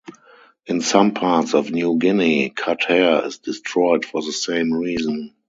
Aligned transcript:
In 0.65 0.81
some 0.81 1.13
parts 1.13 1.53
of 1.53 1.69
New 1.69 1.99
Guinea 1.99 2.49
cut 2.49 2.85
hair 2.85 3.23
is 3.23 3.37
destroyed 3.37 4.03
for 4.03 4.23
the 4.23 4.31
same 4.31 4.73
reason. 4.73 5.35